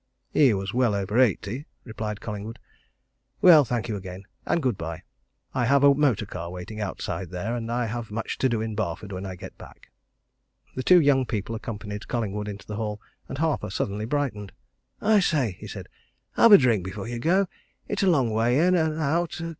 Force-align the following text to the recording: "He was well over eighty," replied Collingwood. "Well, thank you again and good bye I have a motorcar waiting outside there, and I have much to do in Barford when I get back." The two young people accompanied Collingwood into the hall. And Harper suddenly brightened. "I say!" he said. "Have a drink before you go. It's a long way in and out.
"He 0.31 0.51
was 0.55 0.73
well 0.73 0.95
over 0.95 1.19
eighty," 1.19 1.67
replied 1.83 2.21
Collingwood. 2.21 2.57
"Well, 3.39 3.63
thank 3.63 3.87
you 3.87 3.95
again 3.95 4.23
and 4.47 4.59
good 4.59 4.75
bye 4.75 5.03
I 5.53 5.65
have 5.65 5.83
a 5.83 5.93
motorcar 5.93 6.49
waiting 6.49 6.81
outside 6.81 7.29
there, 7.29 7.55
and 7.55 7.71
I 7.71 7.85
have 7.85 8.09
much 8.09 8.39
to 8.39 8.49
do 8.49 8.61
in 8.61 8.73
Barford 8.73 9.11
when 9.11 9.27
I 9.27 9.35
get 9.35 9.59
back." 9.59 9.91
The 10.75 10.81
two 10.81 10.99
young 10.99 11.27
people 11.27 11.53
accompanied 11.53 12.07
Collingwood 12.07 12.47
into 12.47 12.65
the 12.65 12.77
hall. 12.77 12.99
And 13.29 13.37
Harper 13.37 13.69
suddenly 13.69 14.05
brightened. 14.05 14.53
"I 15.01 15.19
say!" 15.19 15.57
he 15.59 15.67
said. 15.67 15.87
"Have 16.33 16.51
a 16.51 16.57
drink 16.57 16.83
before 16.83 17.07
you 17.07 17.19
go. 17.19 17.45
It's 17.87 18.01
a 18.01 18.07
long 18.09 18.31
way 18.31 18.57
in 18.57 18.73
and 18.73 18.97
out. 18.97 19.39